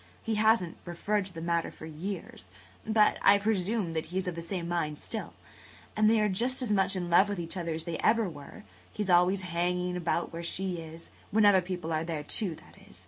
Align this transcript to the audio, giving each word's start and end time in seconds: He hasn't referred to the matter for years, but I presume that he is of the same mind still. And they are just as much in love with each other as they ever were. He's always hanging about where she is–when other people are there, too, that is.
He 0.23 0.33
hasn't 0.33 0.77
referred 0.83 1.27
to 1.27 1.33
the 1.35 1.43
matter 1.43 1.69
for 1.69 1.85
years, 1.85 2.49
but 2.87 3.19
I 3.21 3.37
presume 3.37 3.93
that 3.93 4.07
he 4.07 4.17
is 4.17 4.27
of 4.27 4.33
the 4.33 4.41
same 4.41 4.67
mind 4.67 4.97
still. 4.97 5.33
And 5.95 6.09
they 6.09 6.19
are 6.19 6.27
just 6.27 6.63
as 6.63 6.71
much 6.71 6.95
in 6.95 7.11
love 7.11 7.29
with 7.29 7.39
each 7.39 7.55
other 7.55 7.75
as 7.75 7.83
they 7.83 7.99
ever 7.99 8.27
were. 8.27 8.63
He's 8.91 9.11
always 9.11 9.43
hanging 9.43 9.95
about 9.95 10.33
where 10.33 10.41
she 10.41 10.77
is–when 10.77 11.45
other 11.45 11.61
people 11.61 11.93
are 11.93 12.03
there, 12.03 12.23
too, 12.23 12.55
that 12.55 12.77
is. 12.89 12.99